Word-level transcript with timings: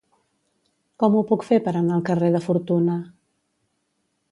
Com 1.03 1.17
ho 1.17 1.21
puc 1.33 1.45
fer 1.51 1.59
per 1.67 1.75
anar 1.83 1.95
al 1.99 2.03
carrer 2.09 2.33
de 2.39 2.43
Fortuna? 2.49 2.99